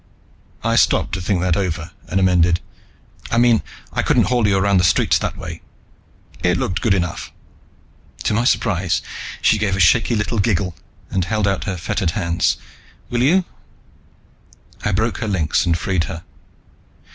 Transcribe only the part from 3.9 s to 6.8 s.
I couldn't haul you around the streets that way. It